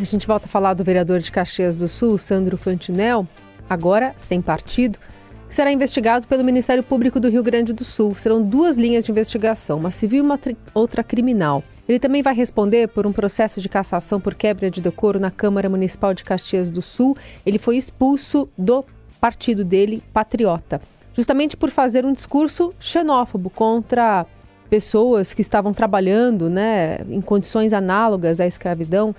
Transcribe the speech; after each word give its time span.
A 0.00 0.04
gente 0.04 0.26
volta 0.26 0.46
a 0.46 0.48
falar 0.48 0.72
do 0.72 0.82
vereador 0.82 1.18
de 1.18 1.30
Caxias 1.30 1.76
do 1.76 1.86
Sul, 1.86 2.16
Sandro 2.16 2.56
Fantinel, 2.56 3.28
agora 3.68 4.14
sem 4.16 4.40
partido, 4.40 4.98
que 5.46 5.54
será 5.54 5.70
investigado 5.70 6.26
pelo 6.26 6.42
Ministério 6.42 6.82
Público 6.82 7.20
do 7.20 7.28
Rio 7.28 7.42
Grande 7.42 7.74
do 7.74 7.84
Sul. 7.84 8.14
Serão 8.14 8.42
duas 8.42 8.78
linhas 8.78 9.04
de 9.04 9.10
investigação, 9.10 9.78
uma 9.78 9.90
civil 9.90 10.20
e 10.20 10.26
uma 10.26 10.40
outra 10.72 11.04
criminal. 11.04 11.62
Ele 11.86 11.98
também 11.98 12.22
vai 12.22 12.34
responder 12.34 12.88
por 12.88 13.06
um 13.06 13.12
processo 13.12 13.60
de 13.60 13.68
cassação 13.68 14.18
por 14.18 14.34
quebra 14.34 14.70
de 14.70 14.80
decoro 14.80 15.20
na 15.20 15.30
Câmara 15.30 15.68
Municipal 15.68 16.14
de 16.14 16.24
Caxias 16.24 16.70
do 16.70 16.80
Sul. 16.80 17.14
Ele 17.44 17.58
foi 17.58 17.76
expulso 17.76 18.48
do 18.56 18.82
partido 19.20 19.62
dele, 19.66 20.02
Patriota, 20.14 20.80
justamente 21.12 21.58
por 21.58 21.68
fazer 21.68 22.06
um 22.06 22.12
discurso 22.14 22.72
xenófobo 22.80 23.50
contra 23.50 24.24
pessoas 24.70 25.34
que 25.34 25.42
estavam 25.42 25.74
trabalhando 25.74 26.48
né, 26.48 26.98
em 27.10 27.20
condições 27.20 27.74
análogas 27.74 28.40
à 28.40 28.46
escravidão. 28.46 29.14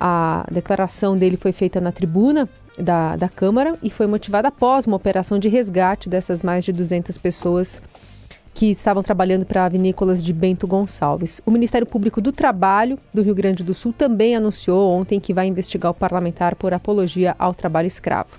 A 0.00 0.46
declaração 0.50 1.16
dele 1.16 1.36
foi 1.36 1.52
feita 1.52 1.80
na 1.80 1.90
tribuna 1.90 2.48
da, 2.78 3.16
da 3.16 3.28
Câmara 3.28 3.76
e 3.82 3.90
foi 3.90 4.06
motivada 4.06 4.48
após 4.48 4.86
uma 4.86 4.96
operação 4.96 5.38
de 5.38 5.48
resgate 5.48 6.08
dessas 6.08 6.42
mais 6.42 6.64
de 6.64 6.72
200 6.72 7.18
pessoas 7.18 7.82
que 8.54 8.72
estavam 8.72 9.04
trabalhando 9.04 9.46
para 9.46 9.64
a 9.64 9.68
vinícolas 9.68 10.22
de 10.22 10.32
Bento 10.32 10.66
Gonçalves. 10.66 11.40
O 11.46 11.50
Ministério 11.50 11.86
Público 11.86 12.20
do 12.20 12.32
Trabalho 12.32 12.98
do 13.14 13.22
Rio 13.22 13.34
Grande 13.34 13.62
do 13.62 13.72
Sul 13.72 13.92
também 13.92 14.34
anunciou 14.34 14.90
ontem 14.90 15.20
que 15.20 15.32
vai 15.32 15.46
investigar 15.46 15.92
o 15.92 15.94
parlamentar 15.94 16.56
por 16.56 16.74
apologia 16.74 17.36
ao 17.38 17.54
trabalho 17.54 17.86
escravo. 17.86 18.30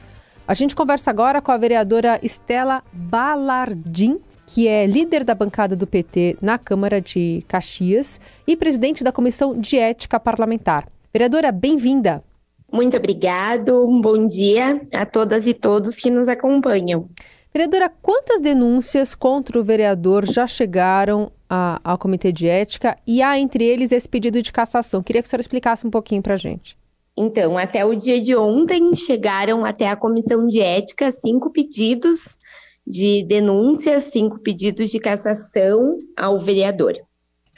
A 0.45 0.53
gente 0.53 0.75
conversa 0.75 1.09
agora 1.09 1.41
com 1.41 1.51
a 1.51 1.57
vereadora 1.57 2.19
Estela 2.21 2.83
Balardim, 2.91 4.19
que 4.47 4.67
é 4.67 4.85
líder 4.85 5.23
da 5.23 5.35
bancada 5.35 5.75
do 5.75 5.87
PT 5.87 6.37
na 6.41 6.57
Câmara 6.57 6.99
de 6.99 7.45
Caxias 7.47 8.19
e 8.47 8.57
presidente 8.57 9.03
da 9.03 9.11
Comissão 9.11 9.57
de 9.57 9.77
Ética 9.77 10.19
Parlamentar. 10.19 10.85
Vereadora, 11.11 11.51
bem-vinda. 11.51 12.23
Muito 12.71 12.95
obrigado, 12.95 13.83
um 13.83 13.99
bom 13.99 14.27
dia 14.27 14.79
a 14.93 15.07
todas 15.07 15.45
e 15.47 15.55
todos 15.55 15.95
que 15.95 16.11
nos 16.11 16.27
acompanham. 16.27 17.09
Vereadora, 17.51 17.91
quantas 17.99 18.39
denúncias 18.39 19.15
contra 19.15 19.59
o 19.59 19.63
vereador 19.63 20.23
já 20.23 20.45
chegaram 20.45 21.31
a, 21.49 21.81
ao 21.83 21.97
Comitê 21.97 22.31
de 22.31 22.47
Ética 22.47 22.95
e 23.07 23.23
há 23.23 23.39
entre 23.39 23.63
eles 23.63 23.91
esse 23.91 24.07
pedido 24.07 24.39
de 24.39 24.51
cassação? 24.51 25.01
Queria 25.01 25.23
que 25.23 25.27
a 25.27 25.29
senhora 25.29 25.41
explicasse 25.41 25.85
um 25.85 25.89
pouquinho 25.89 26.21
para 26.21 26.35
a 26.35 26.37
gente. 26.37 26.77
Então, 27.17 27.57
até 27.57 27.83
o 27.83 27.95
dia 27.95 28.21
de 28.21 28.35
ontem, 28.35 28.93
chegaram 28.93 29.65
até 29.65 29.87
a 29.87 29.95
Comissão 29.95 30.45
de 30.47 30.61
Ética 30.61 31.11
cinco 31.11 31.51
pedidos 31.51 32.37
de 32.85 33.25
denúncias, 33.27 34.03
cinco 34.03 34.39
pedidos 34.39 34.91
de 34.91 34.99
cassação 34.99 35.97
ao 36.15 36.39
vereador. 36.39 36.93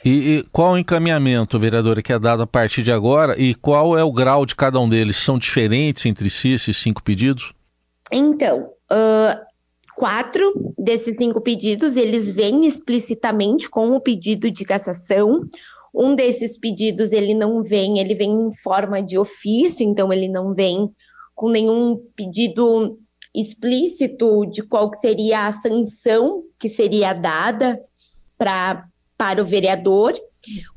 E, 0.04 0.10
e, 0.10 0.42
qual 0.52 0.72
o 0.72 0.78
encaminhamento, 0.78 1.58
vereadora, 1.58 2.02
que 2.02 2.12
é 2.12 2.18
dado 2.18 2.42
a 2.42 2.46
partir 2.46 2.82
de 2.82 2.90
agora 2.90 3.40
e 3.40 3.54
qual 3.54 3.96
é 3.96 4.02
o 4.02 4.12
grau 4.12 4.44
de 4.44 4.56
cada 4.56 4.80
um 4.80 4.88
deles? 4.88 5.16
São 5.16 5.38
diferentes 5.38 6.04
entre 6.06 6.28
si 6.28 6.52
esses 6.52 6.76
cinco 6.76 7.02
pedidos? 7.02 7.52
Então, 8.10 8.70
uh, 8.90 9.40
quatro 9.96 10.74
desses 10.76 11.16
cinco 11.16 11.40
pedidos, 11.40 11.96
eles 11.96 12.32
vêm 12.32 12.66
explicitamente 12.66 13.70
com 13.70 13.92
o 13.92 14.00
pedido 14.00 14.50
de 14.50 14.64
cassação. 14.64 15.48
Um 15.94 16.14
desses 16.16 16.58
pedidos, 16.58 17.12
ele 17.12 17.34
não 17.34 17.62
vem, 17.62 17.98
ele 17.98 18.14
vem 18.14 18.30
em 18.30 18.52
forma 18.52 19.00
de 19.02 19.16
ofício, 19.16 19.86
então 19.86 20.12
ele 20.12 20.28
não 20.28 20.52
vem 20.52 20.90
com 21.34 21.48
nenhum 21.48 21.96
pedido 22.16 22.98
explícito 23.34 24.46
de 24.46 24.62
qual 24.62 24.90
seria 24.94 25.46
a 25.46 25.52
sanção 25.52 26.42
que 26.58 26.68
seria 26.68 27.12
dada 27.12 27.80
pra, 28.36 28.84
para 29.22 29.40
o 29.40 29.46
vereador. 29.46 30.14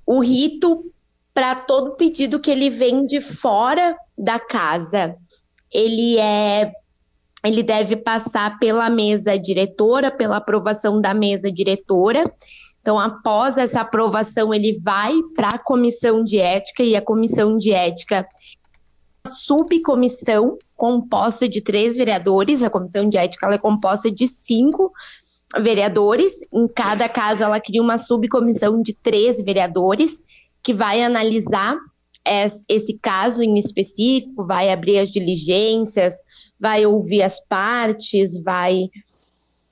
O 0.06 0.20
rito 0.20 0.92
para 1.34 1.56
todo 1.56 1.96
pedido 1.96 2.40
que 2.40 2.52
ele 2.52 2.70
vem 2.70 3.04
de 3.04 3.20
fora 3.20 3.98
da 4.16 4.40
casa, 4.40 5.16
ele 5.74 6.20
é 6.20 6.72
ele 7.44 7.64
deve 7.64 7.96
passar 7.96 8.60
pela 8.60 8.88
mesa 8.88 9.38
diretora, 9.38 10.12
pela 10.12 10.38
aprovação 10.38 11.02
da 11.02 11.14
mesa 11.14 11.52
diretora. 11.52 12.24
Então, 12.82 13.00
após 13.00 13.58
essa 13.58 13.82
aprovação, 13.82 14.54
ele 14.54 14.80
vai 14.80 15.14
para 15.36 15.50
a 15.50 15.60
comissão 15.60 16.24
de 16.24 16.40
ética 16.40 16.84
e 16.84 16.96
a 16.96 17.02
comissão 17.02 17.58
de 17.58 17.72
ética 17.72 18.28
subcomissão 19.28 20.58
composta 20.76 21.48
de 21.50 21.62
três 21.62 21.96
vereadores. 21.96 22.62
A 22.62 22.70
comissão 22.70 23.10
de 23.10 23.18
ética 23.18 23.48
é 23.48 23.58
composta 23.58 24.12
de 24.12 24.28
cinco 24.28 24.92
vereadores. 25.60 26.34
Em 26.52 26.68
cada 26.68 27.08
caso, 27.08 27.44
ela 27.44 27.60
cria 27.60 27.82
uma 27.82 27.98
subcomissão 27.98 28.82
de 28.82 28.94
três 28.94 29.42
vereadores 29.42 30.22
que 30.64 30.74
vai 30.74 31.04
analisar 31.04 31.78
esse 32.68 32.98
caso 32.98 33.44
em 33.44 33.56
específico, 33.58 34.46
vai 34.46 34.72
abrir 34.72 34.98
as 34.98 35.12
diligências, 35.12 36.16
vai 36.60 36.86
ouvir 36.86 37.22
as 37.22 37.40
partes, 37.40 38.42
vai, 38.44 38.90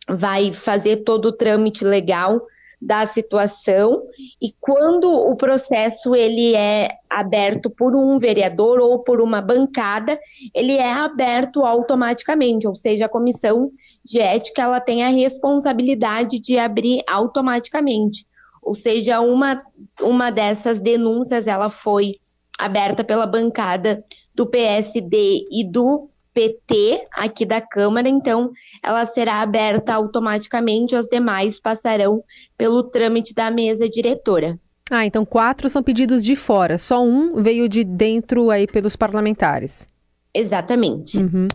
vai 0.08 0.54
fazer 0.54 0.98
todo 0.98 1.30
o 1.30 1.34
trâmite 1.34 1.84
legal 1.84 2.46
da 2.80 3.06
situação 3.06 4.04
e 4.42 4.54
quando 4.60 5.10
o 5.10 5.36
processo 5.38 6.14
ele 6.14 6.54
é 6.54 6.90
aberto 7.10 7.70
por 7.70 7.96
um 7.96 8.20
vereador 8.20 8.80
ou 8.80 9.00
por 9.00 9.22
uma 9.22 9.42
bancada, 9.42 10.20
ele 10.54 10.74
é 10.74 10.92
aberto 10.92 11.66
automaticamente, 11.66 12.68
ou 12.68 12.76
seja, 12.76 13.06
a 13.06 13.10
comissão 13.10 13.72
de 14.04 14.20
ética 14.20 14.64
ela 14.64 14.80
tem 14.80 15.04
a 15.04 15.10
responsabilidade 15.10 16.40
de 16.40 16.58
abrir 16.58 17.02
automaticamente. 17.08 18.26
Ou 18.62 18.76
seja, 18.76 19.20
uma, 19.20 19.62
uma 20.02 20.32
dessas 20.32 20.80
denúncias 20.80 21.48
ela 21.48 21.70
foi 21.70 22.16
aberta 22.58 23.04
pela 23.04 23.26
bancada 23.26 24.04
do 24.34 24.46
PSD 24.46 25.46
e 25.52 25.64
do 25.64 26.10
PT 26.34 27.08
aqui 27.12 27.46
da 27.46 27.62
Câmara, 27.62 28.10
então 28.10 28.52
ela 28.82 29.06
será 29.06 29.42
aberta 29.42 29.94
automaticamente, 29.94 30.96
os 30.96 31.08
demais 31.08 31.60
passarão 31.60 32.24
pelo 32.58 32.84
trâmite 32.84 33.34
da 33.34 33.52
mesa 33.52 33.88
diretora. 33.88 34.60
Ah, 34.90 35.06
então 35.06 35.26
quatro 35.26 35.70
são 35.70 35.84
pedidos 35.84 36.24
de 36.24 36.36
fora, 36.36 36.78
só 36.78 37.04
um 37.04 37.36
veio 37.42 37.70
de 37.70 37.84
dentro 37.84 38.50
aí 38.50 38.66
pelos 38.66 38.96
parlamentares. 38.96 39.88
Exatamente. 40.34 41.18
Uhum. 41.18 41.48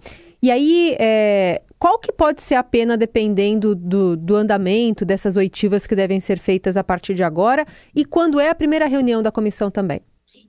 E 0.43 0.50
aí, 0.50 0.97
é, 0.99 1.62
qual 1.78 1.99
que 1.99 2.12
pode 2.12 2.43
ser 2.43 2.54
a 2.54 2.62
pena 2.62 2.97
dependendo 2.97 3.75
do, 3.75 4.16
do 4.16 4.37
andamento 4.37 5.04
dessas 5.04 5.37
oitivas 5.37 5.87
que 5.87 5.97
devem 5.97 6.21
ser 6.21 6.38
feitas 6.38 6.76
a 6.76 6.84
partir 6.84 7.15
de 7.15 7.22
agora? 7.22 7.66
E 7.94 8.04
quando 8.04 8.41
é 8.41 8.49
a 8.49 8.54
primeira 8.54 8.87
reunião 8.87 9.22
da 9.22 9.32
comissão 9.32 9.71
também? 9.71 10.00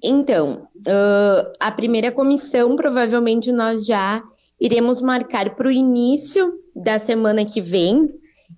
Então, 0.04 0.68
uh, 0.78 1.52
a 1.60 1.72
primeira 1.72 2.12
comissão 2.12 2.76
provavelmente 2.76 3.52
nós 3.52 3.86
já 3.86 4.24
iremos 4.60 5.02
marcar 5.02 5.56
para 5.56 5.68
o 5.68 5.72
início 5.72 6.54
da 6.76 6.98
semana 6.98 7.46
que 7.46 7.62
vem, 7.62 8.10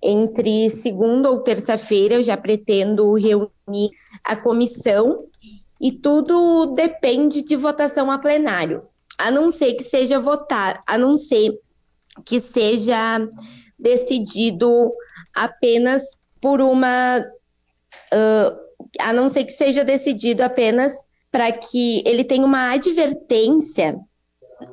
entre 0.02 0.68
segunda 0.70 1.30
ou 1.30 1.40
terça-feira, 1.40 2.14
eu 2.14 2.22
já 2.22 2.36
pretendo 2.36 3.12
reunir 3.14 3.90
a 4.24 4.34
comissão 4.34 5.24
e 5.80 5.92
tudo 5.92 6.66
depende 6.74 7.42
de 7.42 7.56
votação 7.56 8.10
a 8.10 8.18
plenário. 8.18 8.82
A 9.18 9.30
não 9.30 9.50
ser 9.50 9.74
que 9.74 9.84
seja 9.84 10.18
votar, 10.18 10.82
a 10.86 10.96
não 10.98 11.16
ser 11.16 11.58
que 12.24 12.40
seja 12.40 13.28
decidido 13.78 14.92
apenas 15.34 16.16
por 16.40 16.60
uma. 16.60 17.24
Uh, 18.12 18.62
a 19.00 19.12
não 19.12 19.28
ser 19.28 19.44
que 19.44 19.52
seja 19.52 19.84
decidido 19.84 20.42
apenas 20.42 20.92
para 21.30 21.50
que 21.50 22.02
ele 22.04 22.24
tenha 22.24 22.44
uma 22.44 22.72
advertência, 22.72 23.98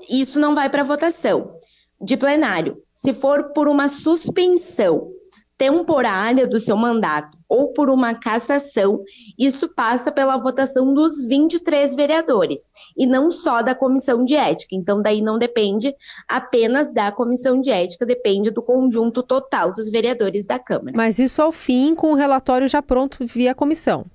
isso 0.09 0.39
não 0.39 0.53
vai 0.53 0.69
para 0.69 0.83
votação 0.83 1.57
de 2.01 2.17
plenário. 2.17 2.81
Se 2.93 3.13
for 3.13 3.53
por 3.53 3.67
uma 3.67 3.87
suspensão 3.87 5.11
temporária 5.59 6.47
do 6.47 6.57
seu 6.57 6.77
mandato 6.77 7.37
ou 7.49 7.73
por 7.73 7.89
uma 7.89 8.13
cassação, 8.13 9.03
isso 9.37 9.67
passa 9.67 10.09
pela 10.09 10.37
votação 10.37 10.93
dos 10.93 11.27
23 11.27 11.95
vereadores 11.97 12.71
e 12.95 13.05
não 13.05 13.29
só 13.29 13.61
da 13.61 13.75
comissão 13.75 14.23
de 14.23 14.35
ética. 14.35 14.73
Então, 14.73 15.01
daí 15.01 15.21
não 15.21 15.37
depende 15.37 15.93
apenas 16.29 16.93
da 16.93 17.11
comissão 17.11 17.59
de 17.59 17.71
ética, 17.71 18.05
depende 18.05 18.51
do 18.51 18.61
conjunto 18.61 19.21
total 19.21 19.73
dos 19.73 19.89
vereadores 19.89 20.47
da 20.47 20.57
Câmara. 20.57 20.95
Mas 20.95 21.19
isso 21.19 21.41
ao 21.41 21.51
fim, 21.51 21.93
com 21.93 22.13
o 22.13 22.15
relatório 22.15 22.67
já 22.67 22.81
pronto 22.81 23.17
via 23.25 23.53
comissão. 23.53 24.05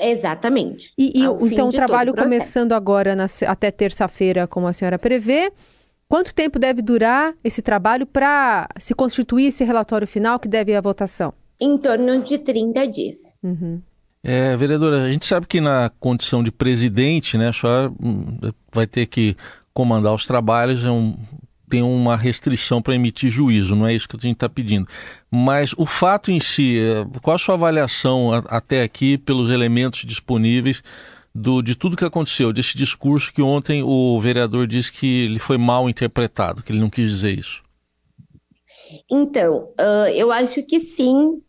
Exatamente. 0.00 0.94
E, 0.96 1.20
e 1.20 1.24
então 1.52 1.68
o 1.68 1.72
trabalho 1.72 2.14
começando 2.14 2.72
agora 2.72 3.14
na, 3.14 3.26
até 3.46 3.70
terça-feira, 3.70 4.46
como 4.46 4.66
a 4.66 4.72
senhora 4.72 4.98
prevê. 4.98 5.52
Quanto 6.10 6.34
tempo 6.34 6.58
deve 6.58 6.82
durar 6.82 7.34
esse 7.44 7.62
trabalho 7.62 8.04
para 8.04 8.68
se 8.80 8.96
constituir 8.96 9.46
esse 9.46 9.62
relatório 9.62 10.08
final 10.08 10.40
que 10.40 10.48
deve 10.48 10.72
ir 10.72 10.74
à 10.74 10.80
votação? 10.80 11.32
Em 11.60 11.78
torno 11.78 12.20
de 12.24 12.36
30 12.36 12.88
dias. 12.88 13.16
Uhum. 13.40 13.80
É, 14.20 14.56
vereadora, 14.56 15.04
a 15.04 15.08
gente 15.08 15.24
sabe 15.24 15.46
que 15.46 15.60
na 15.60 15.88
condição 16.00 16.42
de 16.42 16.50
presidente, 16.50 17.38
né, 17.38 17.50
a 17.50 17.52
senhora 17.52 17.92
hum, 18.02 18.40
vai 18.72 18.88
ter 18.88 19.06
que 19.06 19.36
comandar 19.72 20.12
os 20.12 20.26
trabalhos, 20.26 20.84
é 20.84 20.90
um, 20.90 21.14
tem 21.68 21.80
uma 21.80 22.16
restrição 22.16 22.82
para 22.82 22.96
emitir 22.96 23.30
juízo, 23.30 23.76
não 23.76 23.86
é 23.86 23.94
isso 23.94 24.08
que 24.08 24.16
a 24.16 24.20
gente 24.20 24.34
está 24.34 24.48
pedindo. 24.48 24.88
Mas 25.30 25.72
o 25.76 25.86
fato 25.86 26.32
em 26.32 26.40
si, 26.40 26.76
é, 26.80 27.06
qual 27.22 27.36
a 27.36 27.38
sua 27.38 27.54
avaliação 27.54 28.32
até 28.48 28.82
aqui 28.82 29.16
pelos 29.16 29.48
elementos 29.48 30.04
disponíveis 30.04 30.82
do, 31.34 31.62
de 31.62 31.74
tudo 31.74 31.96
que 31.96 32.04
aconteceu, 32.04 32.52
desse 32.52 32.76
discurso 32.76 33.32
que 33.32 33.42
ontem 33.42 33.82
o 33.82 34.20
vereador 34.20 34.66
disse 34.66 34.92
que 34.92 35.24
ele 35.24 35.38
foi 35.38 35.56
mal 35.56 35.88
interpretado, 35.88 36.62
que 36.62 36.72
ele 36.72 36.80
não 36.80 36.90
quis 36.90 37.10
dizer 37.10 37.38
isso? 37.38 37.62
Então, 39.10 39.72
uh, 39.80 40.08
eu 40.14 40.32
acho 40.32 40.62
que 40.64 40.80
sim, 40.80 41.40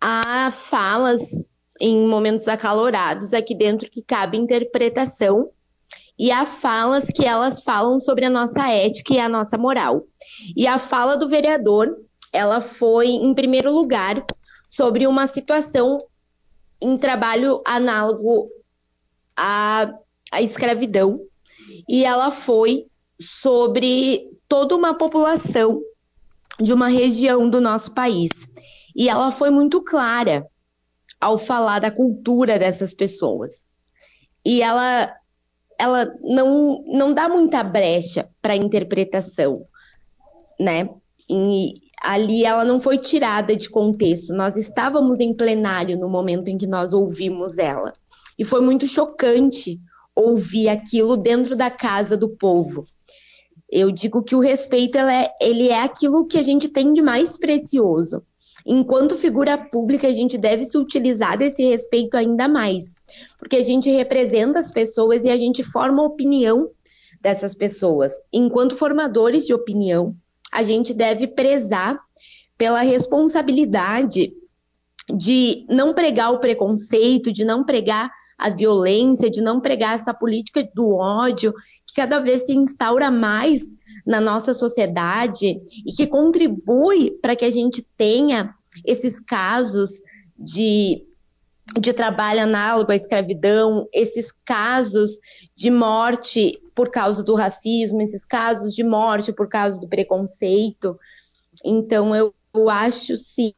há 0.00 0.50
falas 0.50 1.48
em 1.80 2.06
momentos 2.06 2.48
acalorados 2.48 3.32
aqui 3.32 3.54
dentro 3.54 3.90
que 3.90 4.02
cabe 4.02 4.36
interpretação 4.36 5.48
e 6.18 6.30
há 6.30 6.44
falas 6.44 7.06
que 7.06 7.24
elas 7.24 7.62
falam 7.62 8.00
sobre 8.00 8.26
a 8.26 8.30
nossa 8.30 8.68
ética 8.68 9.14
e 9.14 9.18
a 9.18 9.28
nossa 9.28 9.56
moral. 9.56 10.04
E 10.54 10.66
a 10.66 10.78
fala 10.78 11.16
do 11.16 11.28
vereador, 11.28 11.96
ela 12.32 12.60
foi, 12.60 13.08
em 13.08 13.32
primeiro 13.32 13.72
lugar, 13.72 14.22
sobre 14.68 15.06
uma 15.06 15.26
situação 15.26 16.04
em 16.80 16.98
trabalho 16.98 17.62
análogo 17.64 18.50
à, 19.40 19.90
à 20.30 20.42
escravidão, 20.42 21.18
e 21.88 22.04
ela 22.04 22.30
foi 22.30 22.86
sobre 23.18 24.28
toda 24.46 24.76
uma 24.76 24.92
população 24.92 25.80
de 26.60 26.74
uma 26.74 26.88
região 26.88 27.48
do 27.48 27.60
nosso 27.60 27.92
país. 27.92 28.28
E 28.94 29.08
ela 29.08 29.32
foi 29.32 29.50
muito 29.50 29.82
clara 29.82 30.46
ao 31.18 31.38
falar 31.38 31.78
da 31.78 31.90
cultura 31.90 32.58
dessas 32.58 32.92
pessoas. 32.92 33.64
E 34.44 34.62
ela 34.62 35.14
ela 35.78 36.14
não, 36.20 36.84
não 36.86 37.14
dá 37.14 37.26
muita 37.26 37.62
brecha 37.62 38.28
para 38.42 38.54
interpretação, 38.54 39.64
né? 40.58 40.86
E 41.28 41.72
ali 42.02 42.44
ela 42.44 42.66
não 42.66 42.78
foi 42.78 42.98
tirada 42.98 43.56
de 43.56 43.70
contexto. 43.70 44.34
Nós 44.34 44.58
estávamos 44.58 45.18
em 45.20 45.32
plenário 45.32 45.98
no 45.98 46.08
momento 46.10 46.48
em 46.48 46.58
que 46.58 46.66
nós 46.66 46.92
ouvimos 46.92 47.56
ela. 47.56 47.94
E 48.40 48.44
foi 48.44 48.62
muito 48.62 48.88
chocante 48.88 49.78
ouvir 50.16 50.70
aquilo 50.70 51.14
dentro 51.14 51.54
da 51.54 51.68
casa 51.68 52.16
do 52.16 52.26
povo. 52.26 52.86
Eu 53.70 53.90
digo 53.90 54.22
que 54.24 54.34
o 54.34 54.40
respeito 54.40 54.96
é, 54.96 55.28
ele 55.42 55.68
é 55.68 55.82
aquilo 55.82 56.26
que 56.26 56.38
a 56.38 56.42
gente 56.42 56.66
tem 56.66 56.94
de 56.94 57.02
mais 57.02 57.36
precioso. 57.36 58.22
Enquanto 58.64 59.14
figura 59.18 59.58
pública, 59.58 60.08
a 60.08 60.12
gente 60.12 60.38
deve 60.38 60.64
se 60.64 60.78
utilizar 60.78 61.36
desse 61.36 61.62
respeito 61.62 62.16
ainda 62.16 62.48
mais, 62.48 62.94
porque 63.38 63.56
a 63.56 63.62
gente 63.62 63.90
representa 63.90 64.58
as 64.58 64.72
pessoas 64.72 65.26
e 65.26 65.28
a 65.28 65.36
gente 65.36 65.62
forma 65.62 66.02
a 66.02 66.06
opinião 66.06 66.70
dessas 67.20 67.54
pessoas. 67.54 68.10
Enquanto 68.32 68.74
formadores 68.74 69.46
de 69.46 69.52
opinião, 69.52 70.16
a 70.50 70.62
gente 70.62 70.94
deve 70.94 71.26
prezar 71.26 72.00
pela 72.56 72.80
responsabilidade 72.80 74.32
de 75.14 75.66
não 75.68 75.92
pregar 75.92 76.32
o 76.32 76.38
preconceito, 76.38 77.30
de 77.30 77.44
não 77.44 77.64
pregar 77.64 78.10
a 78.40 78.50
violência, 78.50 79.30
de 79.30 79.40
não 79.40 79.60
pregar 79.60 79.94
essa 79.94 80.14
política 80.14 80.68
do 80.74 80.94
ódio 80.94 81.52
que 81.86 81.94
cada 81.94 82.18
vez 82.18 82.46
se 82.46 82.54
instaura 82.54 83.10
mais 83.10 83.60
na 84.06 84.20
nossa 84.20 84.54
sociedade 84.54 85.60
e 85.86 85.92
que 85.92 86.06
contribui 86.06 87.10
para 87.22 87.36
que 87.36 87.44
a 87.44 87.50
gente 87.50 87.86
tenha 87.96 88.54
esses 88.84 89.20
casos 89.20 90.00
de, 90.38 91.04
de 91.78 91.92
trabalho 91.92 92.40
análogo 92.40 92.92
à 92.92 92.96
escravidão, 92.96 93.88
esses 93.92 94.32
casos 94.44 95.18
de 95.54 95.70
morte 95.70 96.58
por 96.74 96.90
causa 96.90 97.22
do 97.22 97.34
racismo, 97.34 98.00
esses 98.00 98.24
casos 98.24 98.74
de 98.74 98.82
morte 98.82 99.32
por 99.32 99.48
causa 99.48 99.80
do 99.80 99.88
preconceito. 99.88 100.98
Então, 101.64 102.14
eu, 102.16 102.34
eu 102.54 102.70
acho 102.70 103.16
sim 103.18 103.52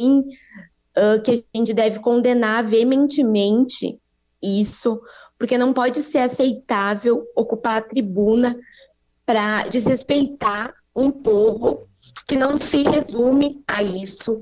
uh, 0.00 1.20
que 1.24 1.30
a 1.32 1.58
gente 1.58 1.74
deve 1.74 2.00
condenar 2.00 2.62
veementemente 2.64 3.98
isso, 4.42 5.00
porque 5.38 5.56
não 5.56 5.72
pode 5.72 6.02
ser 6.02 6.18
aceitável 6.18 7.24
ocupar 7.36 7.78
a 7.78 7.82
tribuna 7.82 8.56
para 9.24 9.68
desrespeitar 9.68 10.74
um 10.94 11.10
povo 11.10 11.88
que 12.26 12.36
não 12.36 12.56
se 12.56 12.82
resume 12.82 13.62
a 13.66 13.82
isso, 13.82 14.40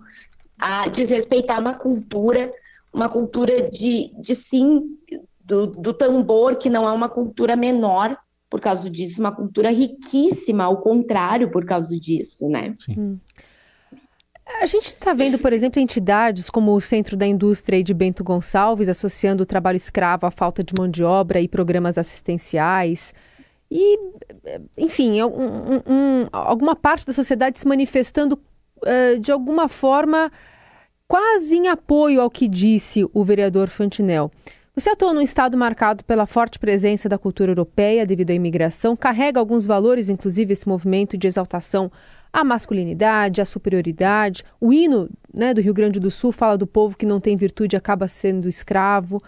a 0.59 0.89
desrespeitar 0.89 1.61
uma 1.61 1.75
cultura, 1.75 2.53
uma 2.93 3.09
cultura 3.09 3.71
de, 3.71 4.11
de 4.23 4.45
sim, 4.51 4.99
do, 5.45 5.67
do 5.67 5.95
tambor, 5.95 6.57
que 6.57 6.71
não 6.71 6.89
é 6.89 6.93
uma 6.93 7.09
cultura 7.09 7.57
menor 7.57 8.17
por 8.49 8.61
causa 8.61 8.91
disso, 8.91 9.21
uma 9.21 9.35
cultura 9.35 9.71
riquíssima, 9.71 10.65
ao 10.65 10.79
contrário, 10.79 11.51
por 11.53 11.65
causa 11.65 11.99
disso, 11.99 12.49
né? 12.49 12.75
Sim. 12.81 12.95
Hum. 12.99 13.19
A 14.61 14.67
gente 14.67 14.87
está 14.87 15.15
vendo, 15.15 15.39
por 15.39 15.53
exemplo, 15.53 15.81
entidades 15.81 16.51
como 16.51 16.75
o 16.75 16.81
Centro 16.81 17.17
da 17.17 17.27
Indústria 17.27 17.83
de 17.83 17.95
Bento 17.95 18.23
Gonçalves 18.23 18.89
associando 18.89 19.43
o 19.43 19.47
trabalho 19.47 19.77
escravo 19.77 20.27
à 20.27 20.31
falta 20.31 20.63
de 20.63 20.75
mão 20.77 20.89
de 20.89 21.03
obra 21.03 21.41
e 21.41 21.49
programas 21.49 21.97
assistenciais. 21.97 23.15
E, 23.71 23.99
enfim, 24.77 25.23
um, 25.23 25.83
um, 25.87 26.29
alguma 26.33 26.75
parte 26.75 27.07
da 27.07 27.13
sociedade 27.13 27.59
se 27.59 27.69
manifestando 27.69 28.39
uh, 28.83 29.19
de 29.21 29.31
alguma 29.31 29.69
forma 29.69 30.31
quase 31.07 31.57
em 31.57 31.69
apoio 31.69 32.21
ao 32.21 32.31
que 32.31 32.49
disse 32.49 33.09
o 33.15 33.25
vereador 33.25 33.69
Fantinel. 33.69 34.31
Você 34.75 34.91
atua 34.91 35.13
num 35.13 35.21
estado 35.21 35.57
marcado 35.57 36.05
pela 36.05 36.27
forte 36.27 36.59
presença 36.59 37.09
da 37.09 37.19
cultura 37.19 37.51
europeia 37.51 38.07
devido 38.07 38.31
à 38.31 38.35
imigração, 38.35 38.97
carrega 38.97 39.41
alguns 39.41 39.67
valores, 39.67 40.09
inclusive 40.09 40.53
esse 40.53 40.69
movimento 40.69 41.19
de 41.19 41.27
exaltação 41.27 41.91
à 42.33 42.45
masculinidade, 42.45 43.41
à 43.41 43.45
superioridade. 43.45 44.45
O 44.61 44.73
hino 44.73 45.09
né, 45.33 45.55
do 45.55 45.61
Rio 45.61 45.75
Grande 45.75 46.01
do 46.01 46.11
Sul 46.11 46.33
fala 46.33 46.57
do 46.57 46.67
povo 46.67 46.97
que 46.97 47.07
não 47.07 47.21
tem 47.21 47.37
virtude 47.37 47.77
acaba 47.77 48.09
sendo 48.09 48.49
escravo. 48.49 49.23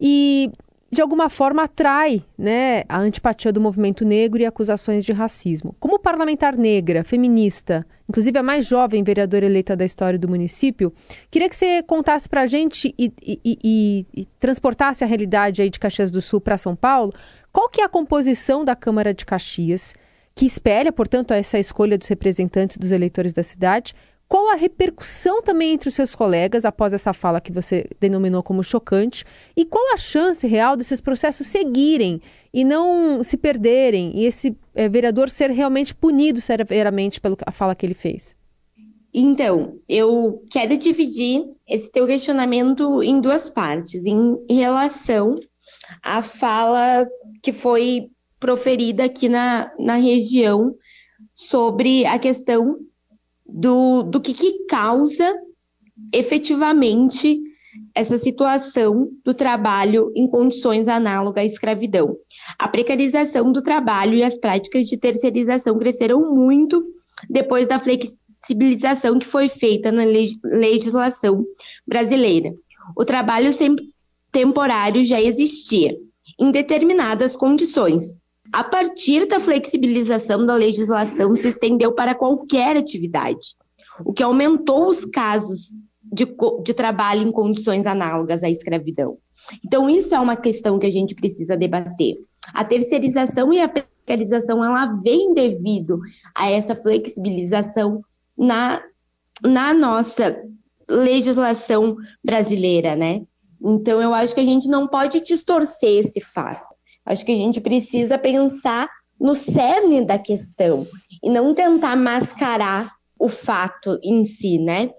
E 0.00 0.50
de 0.92 1.00
alguma 1.00 1.30
forma 1.30 1.62
atrai 1.62 2.22
né, 2.36 2.82
a 2.86 2.98
antipatia 2.98 3.50
do 3.50 3.62
movimento 3.62 4.04
negro 4.04 4.42
e 4.42 4.44
acusações 4.44 5.06
de 5.06 5.12
racismo. 5.12 5.74
Como 5.80 5.98
parlamentar 5.98 6.54
negra, 6.54 7.02
feminista, 7.02 7.86
inclusive 8.06 8.38
a 8.38 8.42
mais 8.42 8.66
jovem 8.66 9.02
vereadora 9.02 9.46
eleita 9.46 9.74
da 9.74 9.86
história 9.86 10.18
do 10.18 10.28
município, 10.28 10.92
queria 11.30 11.48
que 11.48 11.56
você 11.56 11.82
contasse 11.82 12.28
para 12.28 12.42
a 12.42 12.46
gente 12.46 12.94
e, 12.98 13.10
e, 13.22 13.40
e, 13.42 14.06
e, 14.14 14.26
transportasse 14.38 15.02
a 15.02 15.06
realidade 15.06 15.62
aí 15.62 15.70
de 15.70 15.80
Caxias 15.80 16.10
do 16.10 16.20
Sul 16.20 16.42
para 16.42 16.58
São 16.58 16.76
Paulo. 16.76 17.14
Qual 17.50 17.70
que 17.70 17.80
é 17.80 17.84
a 17.84 17.88
composição 17.88 18.62
da 18.62 18.76
Câmara 18.76 19.14
de 19.14 19.24
Caxias, 19.24 19.94
que 20.34 20.46
espelha, 20.46 20.92
portanto, 20.92 21.32
essa 21.32 21.58
escolha 21.58 21.98
dos 21.98 22.08
representantes 22.08 22.76
dos 22.76 22.92
eleitores 22.92 23.32
da 23.32 23.42
cidade? 23.42 23.94
Qual 24.28 24.50
a 24.50 24.54
repercussão 24.54 25.42
também 25.42 25.72
entre 25.72 25.90
os 25.90 25.94
seus 25.94 26.14
colegas 26.14 26.64
após 26.64 26.94
essa 26.94 27.12
fala 27.12 27.38
que 27.38 27.52
você 27.52 27.86
denominou 28.00 28.42
como 28.42 28.64
chocante? 28.64 29.26
E 29.54 29.62
qual 29.62 29.92
a 29.92 29.98
chance 29.98 30.46
real 30.46 30.74
desses 30.74 31.02
processos 31.02 31.46
seguirem 31.46 32.18
e 32.50 32.64
não 32.64 33.22
se 33.22 33.36
perderem 33.36 34.12
e 34.14 34.24
esse 34.24 34.56
é, 34.74 34.88
vereador 34.88 35.28
ser 35.28 35.50
realmente 35.50 35.94
punido 35.94 36.40
severamente 36.40 37.20
pela 37.20 37.36
fala 37.52 37.74
que 37.74 37.84
ele 37.84 37.92
fez? 37.92 38.34
Então, 39.12 39.76
eu 39.86 40.42
quero 40.50 40.78
dividir 40.78 41.44
esse 41.68 41.92
teu 41.92 42.06
questionamento 42.06 43.02
em 43.02 43.20
duas 43.20 43.50
partes, 43.50 44.06
em 44.06 44.38
relação 44.48 45.34
à 46.02 46.22
fala 46.22 47.06
que 47.42 47.52
foi 47.52 48.08
proferida 48.42 49.04
aqui 49.04 49.28
na, 49.28 49.70
na 49.78 49.94
região 49.94 50.74
sobre 51.32 52.04
a 52.04 52.18
questão 52.18 52.76
do, 53.46 54.02
do 54.02 54.20
que, 54.20 54.34
que 54.34 54.64
causa 54.66 55.32
efetivamente 56.12 57.40
essa 57.94 58.18
situação 58.18 59.08
do 59.24 59.32
trabalho 59.32 60.10
em 60.16 60.26
condições 60.26 60.88
análogas 60.88 61.44
à 61.44 61.46
escravidão. 61.46 62.16
A 62.58 62.66
precarização 62.66 63.52
do 63.52 63.62
trabalho 63.62 64.14
e 64.14 64.24
as 64.24 64.36
práticas 64.36 64.88
de 64.88 64.96
terceirização 64.96 65.78
cresceram 65.78 66.34
muito 66.34 66.84
depois 67.30 67.68
da 67.68 67.78
flexibilização 67.78 69.20
que 69.20 69.26
foi 69.26 69.48
feita 69.48 69.92
na 69.92 70.02
legislação 70.02 71.46
brasileira. 71.86 72.52
O 72.96 73.04
trabalho 73.04 73.50
temporário 74.32 75.04
já 75.04 75.20
existia, 75.20 75.96
em 76.40 76.50
determinadas 76.50 77.36
condições, 77.36 78.12
a 78.52 78.62
partir 78.62 79.26
da 79.26 79.40
flexibilização 79.40 80.44
da 80.44 80.54
legislação, 80.54 81.34
se 81.34 81.48
estendeu 81.48 81.92
para 81.92 82.14
qualquer 82.14 82.76
atividade, 82.76 83.56
o 84.04 84.12
que 84.12 84.22
aumentou 84.22 84.88
os 84.88 85.04
casos 85.06 85.74
de, 86.02 86.26
de 86.62 86.74
trabalho 86.74 87.22
em 87.22 87.32
condições 87.32 87.86
análogas 87.86 88.44
à 88.44 88.50
escravidão. 88.50 89.16
Então, 89.64 89.88
isso 89.88 90.14
é 90.14 90.20
uma 90.20 90.36
questão 90.36 90.78
que 90.78 90.86
a 90.86 90.90
gente 90.90 91.14
precisa 91.14 91.56
debater. 91.56 92.16
A 92.52 92.62
terceirização 92.64 93.52
e 93.52 93.60
a 93.60 93.68
precarização, 93.68 94.64
ela 94.64 94.86
vem 95.02 95.32
devido 95.32 96.00
a 96.34 96.50
essa 96.50 96.76
flexibilização 96.76 98.02
na, 98.36 98.82
na 99.42 99.72
nossa 99.72 100.36
legislação 100.88 101.96
brasileira, 102.22 102.94
né? 102.94 103.22
Então, 103.64 104.02
eu 104.02 104.12
acho 104.12 104.34
que 104.34 104.40
a 104.40 104.44
gente 104.44 104.68
não 104.68 104.88
pode 104.88 105.20
distorcer 105.20 106.04
esse 106.04 106.20
fato. 106.20 106.71
Acho 107.04 107.24
que 107.24 107.32
a 107.32 107.36
gente 107.36 107.60
precisa 107.60 108.16
pensar 108.18 108.88
no 109.20 109.34
cerne 109.34 110.04
da 110.04 110.18
questão 110.18 110.86
e 111.22 111.30
não 111.30 111.54
tentar 111.54 111.96
mascarar 111.96 112.92
o 113.18 113.28
fato 113.28 113.98
em 114.02 114.24
si, 114.24 114.58
né? 114.58 114.90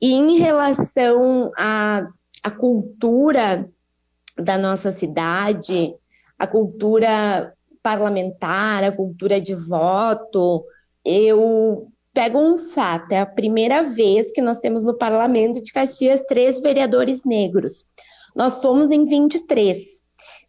E 0.00 0.12
em 0.12 0.36
relação 0.36 1.50
à, 1.56 2.06
à 2.42 2.50
cultura 2.50 3.68
da 4.36 4.58
nossa 4.58 4.92
cidade, 4.92 5.94
a 6.38 6.46
cultura 6.46 7.54
parlamentar, 7.82 8.84
a 8.84 8.92
cultura 8.92 9.40
de 9.40 9.54
voto. 9.54 10.64
Eu 11.04 11.88
pego 12.12 12.38
um 12.38 12.58
fato: 12.58 13.12
é 13.12 13.20
a 13.20 13.26
primeira 13.26 13.82
vez 13.82 14.30
que 14.30 14.42
nós 14.42 14.58
temos 14.58 14.84
no 14.84 14.96
parlamento 14.96 15.62
de 15.62 15.72
Caxias 15.72 16.20
três 16.28 16.60
vereadores 16.60 17.24
negros. 17.24 17.86
Nós 18.34 18.54
somos 18.54 18.90
em 18.90 19.04
23. 19.04 19.99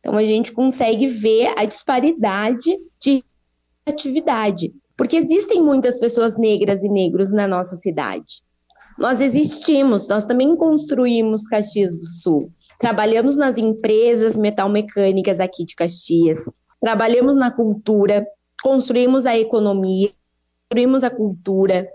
Então 0.02 0.18
a 0.18 0.24
gente 0.24 0.52
consegue 0.52 1.08
ver 1.08 1.54
a 1.56 1.64
disparidade 1.64 2.76
de 3.00 3.24
atividade, 3.86 4.74
porque 4.98 5.16
existem 5.16 5.64
muitas 5.64 6.00
pessoas 6.00 6.38
negras 6.38 6.84
e 6.84 6.90
negros 6.90 7.32
na 7.32 7.48
nossa 7.48 7.76
cidade. 7.76 8.42
Nós 8.98 9.22
existimos, 9.22 10.08
nós 10.08 10.26
também 10.26 10.56
construímos 10.56 11.48
Caxias 11.48 11.98
do 11.98 12.06
Sul. 12.06 12.52
Trabalhamos 12.80 13.38
nas 13.38 13.58
empresas 13.58 14.38
metalmecânicas 14.38 15.40
aqui 15.40 15.64
de 15.64 15.76
Caxias, 15.76 16.40
trabalhamos 16.80 17.36
na 17.36 17.52
cultura, 17.52 18.26
construímos 18.64 19.28
a 19.28 19.38
economia, 19.38 20.10
construímos 20.68 21.04
a 21.04 21.10
cultura. 21.12 21.88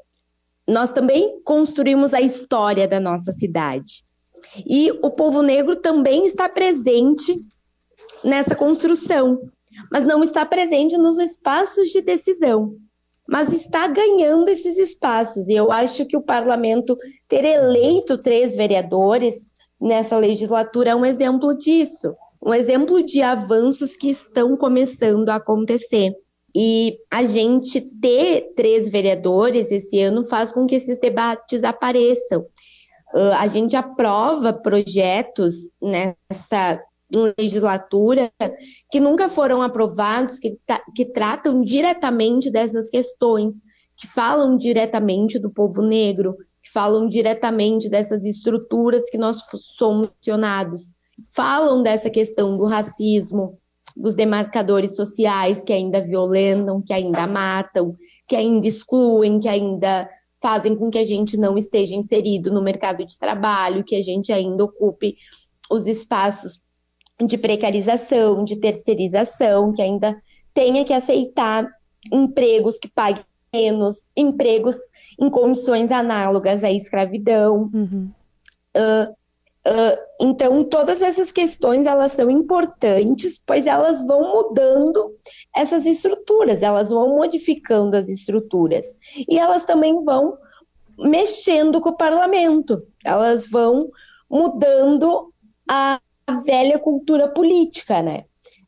Nós 0.67 0.93
também 0.93 1.41
construímos 1.43 2.15
a 2.15 2.21
história 2.21 2.87
da 2.87 3.01
nossa 3.01 3.33
cidade. 3.33 4.05
E 4.65 4.93
o 5.03 5.11
povo 5.11 5.43
negro 5.43 5.77
também 5.77 6.25
está 6.25 6.49
presente 6.49 7.41
nessa 8.25 8.55
construção, 8.55 9.41
mas 9.91 10.05
não 10.05 10.23
está 10.23 10.45
presente 10.45 10.97
nos 10.97 11.19
espaços 11.19 11.91
de 11.91 12.01
decisão, 12.01 12.75
mas 13.29 13.53
está 13.53 13.89
ganhando 13.89 14.49
esses 14.49 14.79
espaços. 14.79 15.49
E 15.49 15.55
eu 15.55 15.71
acho 15.71 16.07
que 16.07 16.17
o 16.17 16.23
parlamento 16.23 16.97
ter 17.29 17.45
eleito 17.45 18.19
três 18.19 18.55
vereadores 18.55 19.47
nessa 19.81 20.17
legislatura 20.17 20.91
é 20.91 20.95
um 20.95 21.05
exemplo 21.05 21.55
disso, 21.55 22.15
um 22.43 22.55
exemplo 22.55 23.03
de 23.03 23.23
avanços 23.23 23.97
que 23.97 24.09
estão 24.09 24.57
começando 24.57 25.29
a 25.29 25.37
acontecer. 25.37 26.15
E 26.55 26.99
a 27.11 27.23
gente 27.23 27.83
ter 27.83 28.55
três 28.57 28.89
vereadores 28.89 29.71
esse 29.71 30.01
ano 30.01 30.25
faz 30.25 30.53
com 30.53 30.67
que 30.67 30.77
esses 30.77 30.99
debates 30.99 31.65
apareçam. 31.65 32.47
Uh, 33.15 33.35
a 33.39 33.47
gente 33.47 33.77
aprova 33.77 34.55
projetos 34.55 35.55
nessa 35.83 36.81
legislatura 37.13 38.33
que 38.91 39.01
nunca 39.01 39.29
foram 39.29 39.63
aprovados, 39.63 40.39
que, 40.39 40.59
que 40.95 41.05
tratam 41.05 41.63
diretamente 41.63 42.51
dessas 42.51 42.91
questões, 42.91 43.61
que 43.97 44.07
falam 44.07 44.57
diretamente 44.57 45.39
do 45.39 45.51
povo 45.51 45.83
negro, 45.83 46.37
que 46.63 46.71
falam 46.71 47.07
diretamente 47.07 47.89
dessas 47.89 48.25
estruturas 48.25 49.09
que 49.09 49.17
nós 49.17 49.41
somos 49.77 50.09
funcionados, 50.09 50.91
falam 51.35 51.83
dessa 51.83 52.11
questão 52.11 52.57
do 52.57 52.65
racismo, 52.65 53.59
dos 53.97 54.15
demarcadores 54.15 54.97
sociais 54.97 55.65
que 55.65 55.73
ainda 55.73 56.05
violentam, 56.05 56.83
que 56.83 56.93
ainda 56.93 57.27
matam, 57.27 57.95
que 58.29 58.37
ainda 58.37 58.67
excluem, 58.67 59.39
que 59.39 59.49
ainda 59.49 60.11
fazem 60.43 60.77
com 60.77 60.91
que 60.91 60.99
a 60.99 61.05
gente 61.05 61.37
não 61.37 61.57
esteja 61.57 61.95
inserido 61.95 62.53
no 62.53 62.63
mercado 62.63 63.05
de 63.05 63.17
trabalho, 63.17 63.85
que 63.85 63.97
a 63.97 64.03
gente 64.03 64.33
ainda 64.33 64.65
ocupe 64.65 65.17
os 65.71 65.87
espaços 65.87 66.61
de 67.25 67.39
precarização, 67.39 68.45
de 68.45 68.57
terceirização, 68.57 69.73
que 69.73 69.83
ainda 69.83 70.21
tenha 70.53 70.85
que 70.85 70.93
aceitar 70.93 71.69
empregos 72.13 72.79
que 72.79 72.89
paguem 72.89 73.25
menos, 73.53 74.07
empregos 74.17 74.77
em 75.19 75.31
condições 75.31 75.91
análogas 75.91 76.63
à 76.63 76.71
escravidão. 76.71 77.71
Uhum. 77.73 78.11
Uh, 78.77 79.13
uh, 79.67 79.99
então, 80.21 80.63
todas 80.65 81.01
essas 81.01 81.33
questões 81.33 81.87
elas 81.87 82.13
são 82.13 82.31
importantes, 82.31 83.41
pois 83.45 83.67
elas 83.67 84.05
vão 84.07 84.33
mudando 84.35 85.15
essas 85.55 85.87
estruturas, 85.87 86.63
elas 86.63 86.91
vão 86.91 87.17
modificando 87.17 87.97
as 87.97 88.09
estruturas 88.09 88.95
e 89.29 89.39
elas 89.39 89.65
também 89.65 90.05
vão 90.05 90.37
mexendo 90.99 91.81
com 91.81 91.91
o 91.91 91.97
parlamento, 91.97 92.83
elas 93.05 93.47
vão 93.47 93.91
mudando 94.29 95.33
a 95.69 96.01
velha 96.45 96.79
cultura 96.79 97.29
política, 97.29 98.03
né? 98.03 98.25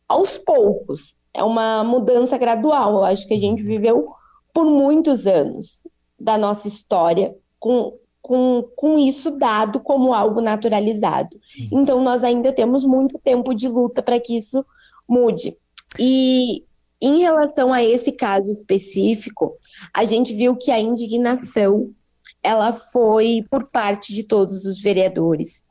Aos 0.08 0.38
poucos. 0.38 1.16
É 1.34 1.42
uma 1.42 1.84
mudança 1.84 2.38
gradual. 2.38 2.94
Eu 2.94 3.04
acho 3.04 3.26
que 3.26 3.34
a 3.34 3.38
gente 3.38 3.62
viveu 3.62 4.08
por 4.52 4.66
muitos 4.66 5.26
anos 5.26 5.82
da 6.18 6.36
nossa 6.36 6.66
história 6.66 7.34
com, 7.60 7.96
com, 8.20 8.68
com 8.76 8.98
isso 8.98 9.30
dado 9.30 9.80
como 9.80 10.14
algo 10.14 10.40
naturalizado. 10.40 11.38
Então, 11.70 12.02
nós 12.02 12.24
ainda 12.24 12.52
temos 12.52 12.84
muito 12.84 13.18
tempo 13.18 13.54
de 13.54 13.68
luta 13.68 14.02
para 14.02 14.18
que 14.18 14.36
isso 14.36 14.64
mude. 15.08 15.56
E 15.98 16.64
em 17.00 17.18
relação 17.20 17.72
a 17.72 17.82
esse 17.82 18.10
caso 18.10 18.50
específico, 18.50 19.56
a 19.94 20.04
gente 20.04 20.34
viu 20.34 20.56
que 20.56 20.70
a 20.70 20.80
indignação 20.80 21.94
ela 22.42 22.72
foi 22.72 23.44
por 23.50 23.64
parte 23.64 24.14
de 24.14 24.22
todos 24.22 24.64
os 24.64 24.80
vereadores. 24.80 25.62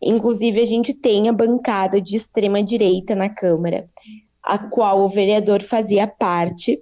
Inclusive, 0.00 0.60
a 0.60 0.64
gente 0.64 0.94
tem 0.94 1.28
a 1.28 1.32
bancada 1.32 2.00
de 2.00 2.16
extrema-direita 2.16 3.14
na 3.14 3.28
Câmara, 3.28 3.88
a 4.42 4.58
qual 4.58 5.00
o 5.00 5.08
vereador 5.08 5.62
fazia 5.62 6.06
parte, 6.06 6.80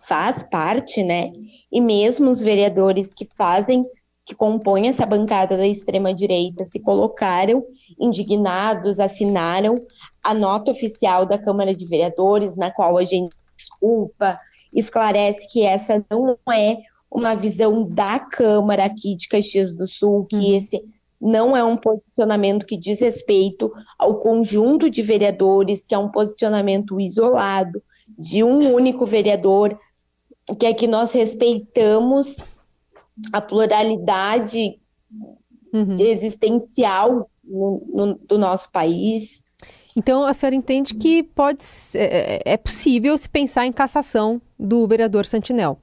faz 0.00 0.42
parte, 0.42 1.02
né? 1.02 1.32
E 1.70 1.80
mesmo 1.80 2.30
os 2.30 2.40
vereadores 2.40 3.14
que 3.14 3.28
fazem, 3.36 3.84
que 4.24 4.34
compõem 4.34 4.88
essa 4.88 5.06
bancada 5.06 5.56
da 5.56 5.66
extrema-direita, 5.66 6.64
se 6.64 6.80
colocaram 6.80 7.64
indignados, 7.98 8.98
assinaram 8.98 9.84
a 10.22 10.34
nota 10.34 10.72
oficial 10.72 11.24
da 11.24 11.38
Câmara 11.38 11.74
de 11.74 11.86
Vereadores, 11.86 12.56
na 12.56 12.70
qual 12.70 12.98
a 12.98 13.04
gente 13.04 13.34
desculpa, 13.56 14.38
esclarece 14.72 15.46
que 15.50 15.62
essa 15.62 16.04
não 16.10 16.36
é 16.52 16.78
uma 17.10 17.34
visão 17.34 17.88
da 17.88 18.18
Câmara 18.18 18.84
aqui 18.84 19.14
de 19.16 19.28
Caxias 19.28 19.72
do 19.72 19.86
Sul, 19.86 20.26
que 20.26 20.36
uhum. 20.36 20.56
esse 20.56 20.84
não 21.20 21.56
é 21.56 21.64
um 21.64 21.76
posicionamento 21.76 22.66
que 22.66 22.76
diz 22.76 23.00
respeito 23.00 23.72
ao 23.98 24.20
conjunto 24.20 24.90
de 24.90 25.02
vereadores, 25.02 25.86
que 25.86 25.94
é 25.94 25.98
um 25.98 26.10
posicionamento 26.10 27.00
isolado 27.00 27.82
de 28.18 28.44
um 28.44 28.72
único 28.72 29.06
vereador, 29.06 29.78
que 30.58 30.66
é 30.66 30.74
que 30.74 30.86
nós 30.86 31.12
respeitamos 31.12 32.36
a 33.32 33.40
pluralidade 33.40 34.78
uhum. 35.72 35.96
existencial 35.98 37.30
no, 37.42 37.82
no, 37.92 38.14
do 38.14 38.38
nosso 38.38 38.70
país. 38.70 39.42
Então, 39.96 40.24
a 40.24 40.34
senhora 40.34 40.54
entende 40.54 40.94
que 40.94 41.22
pode 41.22 41.64
é, 41.94 42.42
é 42.44 42.56
possível 42.56 43.16
se 43.16 43.28
pensar 43.28 43.66
em 43.66 43.72
cassação 43.72 44.40
do 44.58 44.86
vereador 44.86 45.24
Santinel? 45.24 45.78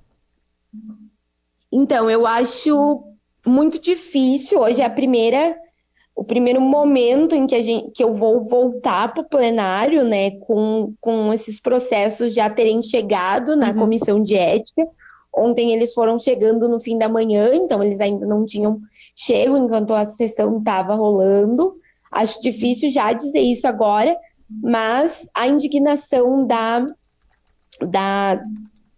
Então, 1.76 2.08
eu 2.08 2.28
acho 2.28 3.04
muito 3.44 3.82
difícil. 3.82 4.60
Hoje 4.60 4.80
é 4.80 4.86
a 4.86 4.90
primeira, 4.92 5.58
o 6.16 6.24
primeiro 6.24 6.62
momento 6.62 7.34
em 7.34 7.48
que, 7.48 7.56
a 7.56 7.62
gente, 7.64 7.90
que 7.90 8.04
eu 8.04 8.14
vou 8.14 8.44
voltar 8.44 9.12
para 9.12 9.24
o 9.24 9.28
plenário, 9.28 10.06
né, 10.06 10.30
com, 10.42 10.94
com 11.02 11.34
esses 11.34 11.60
processos 11.60 12.36
já 12.36 12.48
terem 12.48 12.80
chegado 12.84 13.56
na 13.56 13.70
uhum. 13.70 13.80
comissão 13.80 14.22
de 14.22 14.36
ética. 14.36 14.88
Ontem 15.36 15.74
eles 15.74 15.96
foram 15.96 16.20
chegando 16.20 16.70
no 16.70 16.80
fim 16.80 16.96
da 16.96 17.10
manhã, 17.10 17.56
então 17.56 17.84
eles 17.84 18.00
ainda 18.00 18.24
não 18.24 18.46
tinham 18.46 18.80
chego 19.16 19.58
enquanto 19.58 19.96
a 19.96 20.06
sessão 20.06 20.60
estava 20.60 20.94
rolando. 20.94 21.76
Acho 22.12 22.40
difícil 22.40 22.92
já 22.92 23.12
dizer 23.14 23.40
isso 23.40 23.68
agora, 23.68 24.16
mas 24.48 25.28
a 25.34 25.48
indignação 25.48 26.46
da, 26.46 26.86
da, 27.82 28.44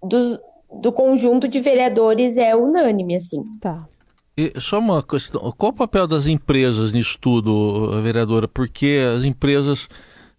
dos, 0.04 0.38
do 0.82 0.92
conjunto 0.92 1.48
de 1.48 1.60
vereadores 1.60 2.38
é 2.38 2.56
unânime, 2.56 3.16
assim. 3.16 3.44
Tá. 3.60 3.88
E 4.38 4.52
só 4.60 4.80
uma 4.80 5.02
questão, 5.02 5.54
qual 5.58 5.72
o 5.72 5.76
papel 5.76 6.06
das 6.08 6.28
empresas 6.28 6.92
nisso 6.92 7.18
tudo, 7.20 8.02
vereadora? 8.02 8.48
Porque 8.48 9.00
as 9.16 9.24
empresas 9.24 9.88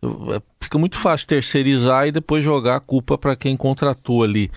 é, 0.02 0.40
fica 0.60 0.78
muito 0.78 0.98
fácil 0.98 1.26
terceirizar 1.26 2.06
e 2.06 2.12
depois 2.12 2.44
jogar 2.44 2.76
a 2.76 2.80
culpa 2.80 3.16
para 3.16 3.34
quem 3.34 3.56
contratou 3.56 4.22
ali. 4.22 4.50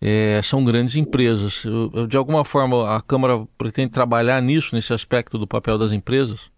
É, 0.00 0.40
são 0.42 0.64
grandes 0.64 0.96
empresas. 0.96 1.62
De 2.08 2.16
alguma 2.16 2.44
forma, 2.44 2.96
a 2.96 3.00
Câmara 3.00 3.46
pretende 3.56 3.90
trabalhar 3.90 4.40
nisso, 4.42 4.74
nesse 4.74 4.92
aspecto 4.92 5.38
do 5.38 5.46
papel 5.46 5.78
das 5.78 5.92
empresas? 5.92 6.50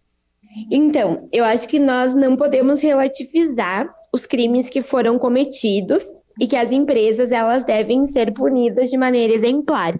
Então, 0.70 1.28
eu 1.32 1.44
acho 1.44 1.68
que 1.68 1.78
nós 1.78 2.14
não 2.14 2.36
podemos 2.36 2.82
relativizar 2.82 3.88
os 4.12 4.26
crimes 4.26 4.68
que 4.68 4.82
foram 4.82 5.18
cometidos 5.18 6.02
e 6.38 6.46
que 6.46 6.56
as 6.56 6.72
empresas 6.72 7.32
elas 7.32 7.64
devem 7.64 8.06
ser 8.06 8.32
punidas 8.32 8.90
de 8.90 8.96
maneira 8.96 9.32
exemplar, 9.32 9.98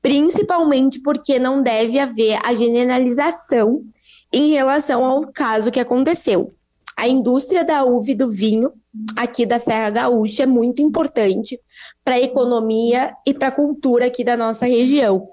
principalmente 0.00 1.00
porque 1.00 1.38
não 1.38 1.62
deve 1.62 1.98
haver 1.98 2.38
a 2.44 2.54
generalização 2.54 3.84
em 4.32 4.50
relação 4.50 5.04
ao 5.04 5.26
caso 5.32 5.70
que 5.70 5.80
aconteceu. 5.80 6.52
A 6.96 7.06
indústria 7.06 7.62
da 7.62 7.84
uva 7.84 8.10
e 8.10 8.14
do 8.14 8.30
vinho 8.30 8.72
aqui 9.14 9.44
da 9.44 9.58
Serra 9.58 9.90
Gaúcha 9.90 10.44
é 10.44 10.46
muito 10.46 10.80
importante 10.80 11.60
para 12.02 12.14
a 12.14 12.20
economia 12.20 13.14
e 13.26 13.34
para 13.34 13.48
a 13.48 13.52
cultura 13.52 14.06
aqui 14.06 14.24
da 14.24 14.36
nossa 14.36 14.64
região. 14.64 15.28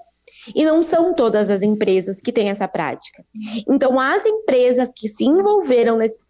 E 0.53 0.65
não 0.65 0.83
são 0.83 1.13
todas 1.13 1.49
as 1.49 1.61
empresas 1.61 2.21
que 2.21 2.33
têm 2.33 2.49
essa 2.49 2.67
prática. 2.67 3.23
Então, 3.65 3.97
as 3.97 4.25
empresas 4.25 4.91
que 4.93 5.07
se 5.07 5.23
envolveram 5.23 5.97
nesse 5.97 6.25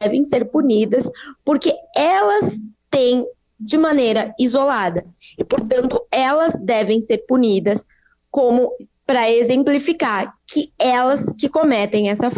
devem 0.00 0.24
ser 0.24 0.46
punidas 0.46 1.08
porque 1.44 1.72
elas 1.96 2.60
têm 2.90 3.24
de 3.64 3.78
maneira 3.78 4.34
isolada 4.38 5.04
e, 5.38 5.44
portanto, 5.44 6.04
elas 6.10 6.54
devem 6.60 7.00
ser 7.00 7.18
punidas 7.26 7.86
como 8.30 8.72
para 9.06 9.30
exemplificar 9.30 10.34
que 10.46 10.72
elas 10.78 11.32
que 11.38 11.48
cometem 11.48 12.08
essa, 12.08 12.30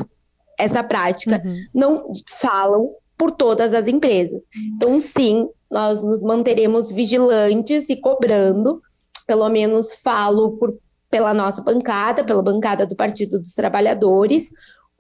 essa 0.59 0.83
prática 0.83 1.41
uhum. 1.45 1.55
não 1.73 2.13
falam 2.29 2.91
por 3.17 3.31
todas 3.31 3.75
as 3.75 3.87
empresas. 3.87 4.43
Então, 4.75 4.99
sim, 4.99 5.49
nós 5.71 6.03
nos 6.03 6.21
manteremos 6.21 6.91
vigilantes 6.91 7.89
e 7.89 7.97
cobrando, 7.97 8.83
pelo 9.27 9.49
menos 9.49 9.95
falo 9.95 10.57
por, 10.59 10.77
pela 11.11 11.33
nossa 11.33 11.63
bancada, 11.63 12.25
pela 12.25 12.43
bancada 12.43 12.87
do 12.87 12.97
Partido 12.97 13.39
dos 13.39 13.55
Trabalhadores, 13.55 14.51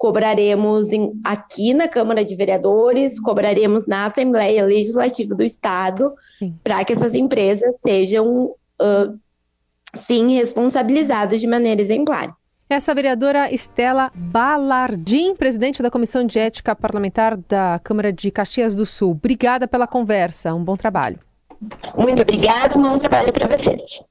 cobraremos 0.05 0.93
em, 0.93 1.19
aqui 1.25 1.73
na 1.73 1.89
Câmara 1.89 2.23
de 2.23 2.37
Vereadores, 2.37 3.19
cobraremos 3.19 3.87
na 3.87 4.05
Assembleia 4.05 4.63
Legislativa 4.63 5.35
do 5.35 5.43
Estado, 5.43 6.13
para 6.63 6.85
que 6.85 6.93
essas 6.93 7.15
empresas 7.15 7.81
sejam, 7.81 8.49
uh, 8.83 9.19
sim, 9.95 10.35
responsabilizadas 10.35 11.41
de 11.41 11.47
maneira 11.47 11.81
exemplar. 11.81 12.37
Essa 12.69 12.95
vereadora 12.95 13.51
Estela 13.51 14.13
Balardim, 14.15 15.35
presidente 15.35 15.83
da 15.83 15.91
Comissão 15.91 16.27
de 16.27 16.39
Ética 16.39 16.77
Parlamentar 16.77 17.39
da 17.39 17.81
Câmara 17.83 18.13
de 18.13 18.31
Caxias 18.31 18.75
do 18.75 18.85
Sul. 18.85 19.13
Obrigada 19.13 19.67
pela 19.67 19.87
conversa. 19.87 20.53
Um 20.53 20.63
bom 20.63 20.77
trabalho. 20.77 21.19
Muito 21.97 22.21
obrigada, 22.21 22.77
um 22.77 22.83
bom 22.83 22.99
trabalho 22.99 23.33
para 23.33 23.57
vocês. 23.57 24.05